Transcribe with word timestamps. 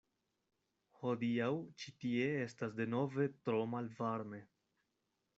Hodiaŭ 1.01 1.49
ĉi 1.83 1.93
tie 2.03 2.25
estas 2.45 2.73
denove 2.79 3.27
tro 3.49 3.59
malvarme. 3.75 4.41